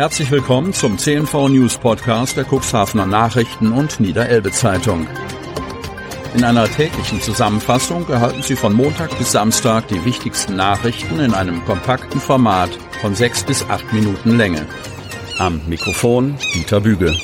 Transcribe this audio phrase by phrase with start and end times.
[0.00, 5.06] Herzlich willkommen zum CNV News Podcast der Cuxhavener Nachrichten und Niederelbe Zeitung.
[6.34, 11.62] In einer täglichen Zusammenfassung erhalten Sie von Montag bis Samstag die wichtigsten Nachrichten in einem
[11.66, 12.70] kompakten Format
[13.02, 14.64] von sechs bis acht Minuten Länge.
[15.36, 17.14] Am Mikrofon Dieter Büge.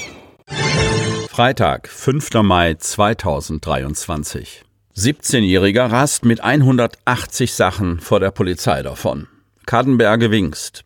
[1.31, 2.43] Freitag, 5.
[2.43, 4.67] Mai 2023.
[4.95, 9.29] 17-Jähriger rast mit 180 Sachen vor der Polizei davon.
[9.65, 10.85] Kadenberge Wingst.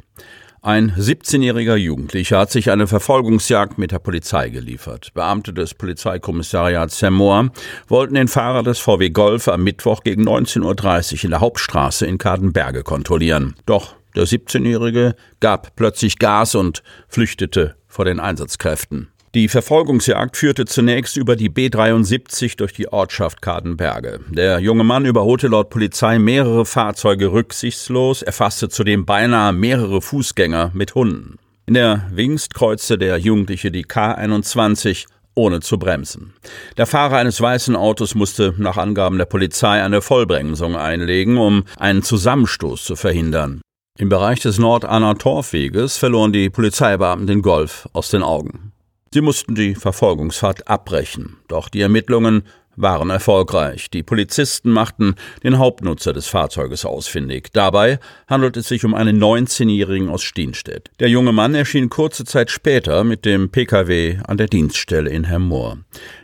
[0.62, 5.08] Ein 17-jähriger Jugendlicher hat sich eine Verfolgungsjagd mit der Polizei geliefert.
[5.14, 7.48] Beamte des Polizeikommissariats Semmoor
[7.88, 12.18] wollten den Fahrer des VW Golf am Mittwoch gegen 19.30 Uhr in der Hauptstraße in
[12.18, 13.54] Kadenberge kontrollieren.
[13.64, 19.08] Doch der 17-jährige gab plötzlich Gas und flüchtete vor den Einsatzkräften.
[19.32, 24.18] Die Verfolgungsjagd führte zunächst über die B73 durch die Ortschaft Kadenberge.
[24.28, 30.96] Der junge Mann überholte laut Polizei mehrere Fahrzeuge rücksichtslos, erfasste zudem beinahe mehrere Fußgänger mit
[30.96, 31.36] Hunden.
[31.66, 36.34] In der Wingst kreuzte der Jugendliche die K21 ohne zu bremsen.
[36.76, 42.02] Der Fahrer eines weißen Autos musste nach Angaben der Polizei eine Vollbremsung einlegen, um einen
[42.02, 43.60] Zusammenstoß zu verhindern.
[43.96, 48.69] Im Bereich des Nord-Anna Torfweges verloren die Polizeibeamten den Golf aus den Augen.
[49.12, 52.44] Sie mussten die Verfolgungsfahrt abbrechen, doch die Ermittlungen
[52.76, 53.90] waren erfolgreich.
[53.90, 57.48] Die Polizisten machten den Hauptnutzer des Fahrzeuges ausfindig.
[57.52, 60.92] Dabei handelt es sich um einen 19-Jährigen aus Stienstedt.
[61.00, 65.78] Der junge Mann erschien kurze Zeit später mit dem Pkw an der Dienststelle in Hermoor.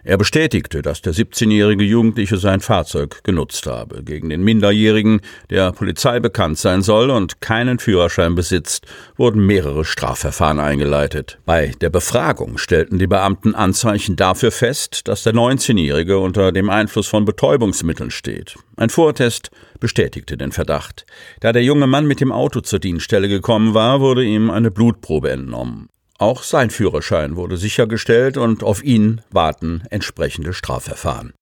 [0.08, 4.04] Er bestätigte, dass der 17-jährige Jugendliche sein Fahrzeug genutzt habe.
[4.04, 10.60] Gegen den Minderjährigen, der Polizei bekannt sein soll und keinen Führerschein besitzt, wurden mehrere Strafverfahren
[10.60, 11.40] eingeleitet.
[11.44, 17.08] Bei der Befragung stellten die Beamten Anzeichen dafür fest, dass der 19-jährige unter dem Einfluss
[17.08, 18.54] von Betäubungsmitteln steht.
[18.76, 21.04] Ein Vortest bestätigte den Verdacht.
[21.40, 25.32] Da der junge Mann mit dem Auto zur Dienststelle gekommen war, wurde ihm eine Blutprobe
[25.32, 25.88] entnommen.
[26.18, 31.34] Auch sein Führerschein wurde sichergestellt und auf ihn warten entsprechende Strafverfahren.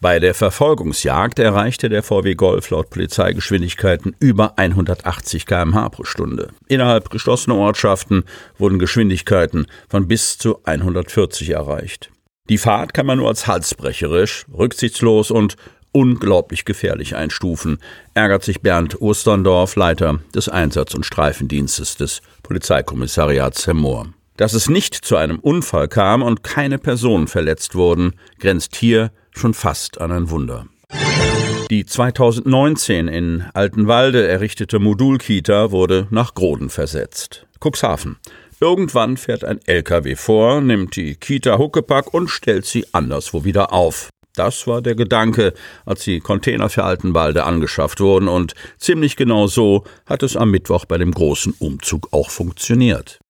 [0.00, 6.48] Bei der Verfolgungsjagd erreichte der VW Golf laut Polizeigeschwindigkeiten über 180 km/h pro Stunde.
[6.66, 8.24] Innerhalb geschlossener Ortschaften
[8.58, 12.10] wurden Geschwindigkeiten von bis zu 140 erreicht.
[12.48, 15.56] Die Fahrt kann man nur als halsbrecherisch, rücksichtslos und
[15.92, 17.78] unglaublich gefährlich einstufen,
[18.14, 24.08] ärgert sich Bernd Osterndorf, Leiter des Einsatz- und Streifendienstes des Polizeikommissariats Hemmoor.
[24.42, 29.54] Dass es nicht zu einem Unfall kam und keine Personen verletzt wurden, grenzt hier schon
[29.54, 30.66] fast an ein Wunder.
[31.70, 37.46] Die 2019 in Altenwalde errichtete Modulkita wurde nach Groden versetzt.
[37.60, 38.16] Cuxhaven.
[38.58, 44.08] Irgendwann fährt ein LKW vor, nimmt die Kita Huckepack und stellt sie anderswo wieder auf.
[44.34, 45.54] Das war der Gedanke,
[45.86, 50.84] als die Container für Altenwalde angeschafft wurden, und ziemlich genau so hat es am Mittwoch
[50.84, 53.21] bei dem großen Umzug auch funktioniert.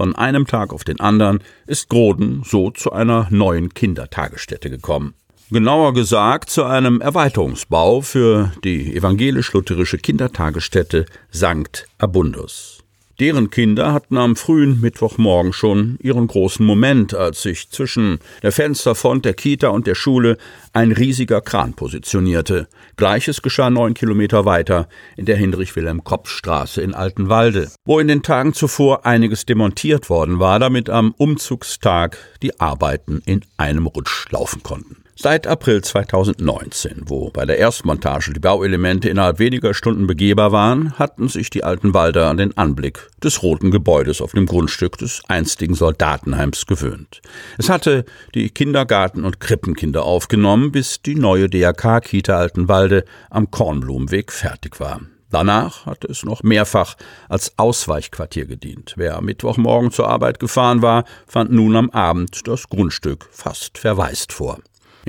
[0.00, 5.12] Von einem Tag auf den anderen ist Groden so zu einer neuen Kindertagesstätte gekommen.
[5.50, 11.86] Genauer gesagt zu einem Erweiterungsbau für die evangelisch-lutherische Kindertagesstätte St.
[11.98, 12.79] Abundus.
[13.20, 19.26] Deren Kinder hatten am frühen Mittwochmorgen schon ihren großen Moment, als sich zwischen der Fensterfront
[19.26, 20.38] der Kita und der Schule
[20.72, 22.66] ein riesiger Kran positionierte.
[22.96, 24.88] Gleiches geschah neun Kilometer weiter
[25.18, 30.88] in der Hinrich-Wilhelm-Kopf-Straße in Altenwalde, wo in den Tagen zuvor einiges demontiert worden war, damit
[30.88, 34.96] am Umzugstag die Arbeiten in einem Rutsch laufen konnten.
[35.22, 41.28] Seit April 2019, wo bei der Erstmontage die Bauelemente innerhalb weniger Stunden begehbar waren, hatten
[41.28, 45.74] sich die alten Walder an den Anblick des roten Gebäudes auf dem Grundstück des einstigen
[45.74, 47.20] Soldatenheims gewöhnt.
[47.58, 54.80] Es hatte die Kindergarten- und Krippenkinder aufgenommen, bis die neue DRK-Kita Altenwalde am Kornblumenweg fertig
[54.80, 55.02] war.
[55.28, 56.96] Danach hatte es noch mehrfach
[57.28, 58.94] als Ausweichquartier gedient.
[58.96, 64.32] Wer am Mittwochmorgen zur Arbeit gefahren war, fand nun am Abend das Grundstück fast verwaist
[64.32, 64.60] vor.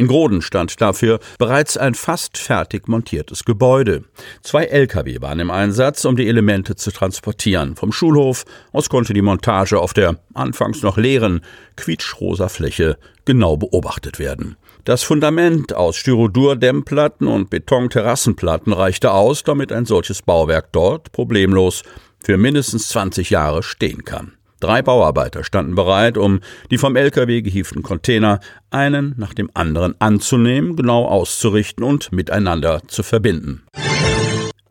[0.01, 4.03] In Groden stand dafür bereits ein fast fertig montiertes Gebäude.
[4.41, 7.75] Zwei Lkw waren im Einsatz, um die Elemente zu transportieren.
[7.75, 11.41] Vom Schulhof aus konnte die Montage auf der anfangs noch leeren,
[11.76, 14.58] quietschrosa Fläche genau beobachtet werden.
[14.85, 21.84] Das Fundament aus Styrodur-Dämmplatten und Betonterrassenplatten reichte aus, damit ein solches Bauwerk dort problemlos
[22.23, 24.34] für mindestens 20 Jahre stehen kann.
[24.61, 30.75] Drei Bauarbeiter standen bereit, um die vom LKW gehieften Container einen nach dem anderen anzunehmen,
[30.75, 33.63] genau auszurichten und miteinander zu verbinden.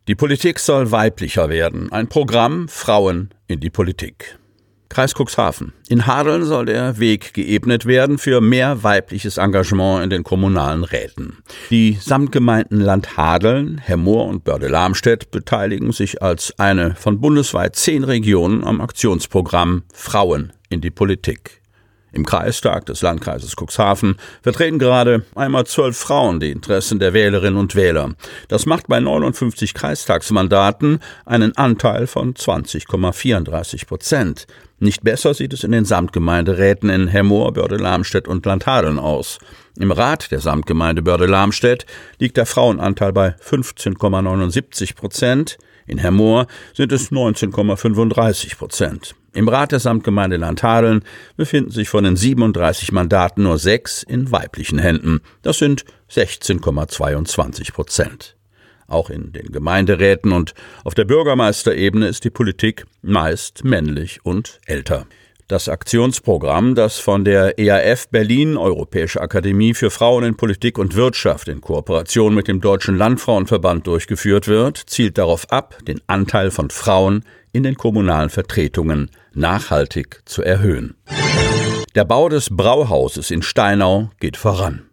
[0.08, 1.92] Die Politik soll weiblicher werden.
[1.92, 4.39] Ein Programm Frauen in die Politik.
[4.90, 5.72] Kreis Cuxhaven.
[5.88, 11.38] In Hadeln soll der Weg geebnet werden für mehr weibliches Engagement in den kommunalen Räten.
[11.70, 18.64] Die Samtgemeinden Land Hadeln, Hemmoor und Börde-Lamstedt beteiligen sich als eine von bundesweit zehn Regionen
[18.64, 21.59] am Aktionsprogramm Frauen in die Politik.
[22.12, 27.74] Im Kreistag des Landkreises Cuxhaven vertreten gerade einmal zwölf Frauen die Interessen der Wählerinnen und
[27.74, 28.14] Wähler.
[28.48, 34.46] Das macht bei 59 Kreistagsmandaten einen Anteil von 20,34 Prozent.
[34.82, 39.38] Nicht besser sieht es in den Samtgemeinderäten in Hemmoor, Börde-Lamstedt und Landhadeln aus.
[39.78, 41.84] Im Rat der Samtgemeinde Börde-Lamstedt
[42.18, 45.58] liegt der Frauenanteil bei 15,79 Prozent.
[45.90, 49.16] In Hemmoor sind es 19,35 Prozent.
[49.32, 51.02] Im Rat der Samtgemeinde Landhadeln
[51.36, 55.20] befinden sich von den 37 Mandaten nur sechs in weiblichen Händen.
[55.42, 58.36] Das sind 16,22 Prozent.
[58.86, 60.54] Auch in den Gemeinderäten und
[60.84, 65.06] auf der Bürgermeisterebene ist die Politik meist männlich und älter.
[65.50, 71.48] Das Aktionsprogramm, das von der EAF Berlin Europäische Akademie für Frauen in Politik und Wirtschaft
[71.48, 77.24] in Kooperation mit dem Deutschen Landfrauenverband durchgeführt wird, zielt darauf ab, den Anteil von Frauen
[77.50, 80.94] in den kommunalen Vertretungen nachhaltig zu erhöhen.
[81.96, 84.86] Der Bau des Brauhauses in Steinau geht voran.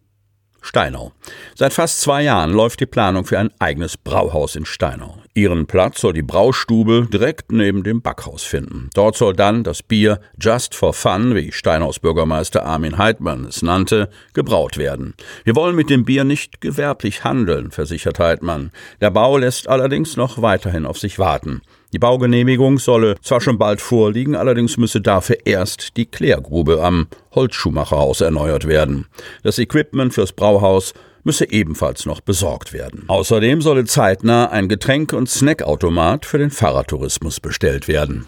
[0.64, 1.12] Steinau.
[1.56, 5.18] Seit fast zwei Jahren läuft die Planung für ein eigenes Brauhaus in Steinau.
[5.38, 8.90] Ihren Platz soll die Braustube direkt neben dem Backhaus finden.
[8.96, 14.10] Dort soll dann das Bier Just for Fun, wie Steinaus Bürgermeister Armin Heidmann es nannte,
[14.34, 15.14] gebraut werden.
[15.44, 18.72] Wir wollen mit dem Bier nicht gewerblich handeln, versichert Heidmann.
[19.00, 21.62] Der Bau lässt allerdings noch weiterhin auf sich warten.
[21.94, 28.22] Die Baugenehmigung solle zwar schon bald vorliegen, allerdings müsse dafür erst die Klärgrube am Holzschuhmacherhaus
[28.22, 29.06] erneuert werden.
[29.44, 30.94] Das Equipment fürs Brauhaus
[31.28, 33.04] müsse ebenfalls noch besorgt werden.
[33.08, 38.26] Außerdem solle zeitnah ein Getränk- und Snackautomat für den Fahrradtourismus bestellt werden.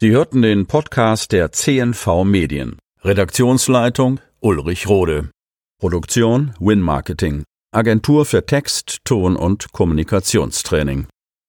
[0.00, 2.78] Sie hörten den Podcast der CNV Medien.
[3.02, 5.30] Redaktionsleitung Ulrich Rode.
[5.80, 7.42] Produktion Win Marketing.
[7.74, 11.08] Agentur für Text, Ton und Kommunikationstraining.